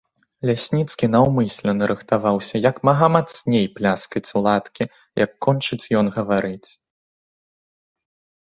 Лясніцкі 0.49 1.05
наўмысля 1.15 1.71
нарыхтаваўся 1.81 2.55
як 2.69 2.75
мага 2.89 3.07
мацней 3.15 3.65
пляскаць 3.81 4.25
у 4.41 4.43
ладкі, 4.49 4.83
як 5.25 5.31
кончыць 5.47 5.91
ён 6.01 6.05
гаварыць. 6.17 6.69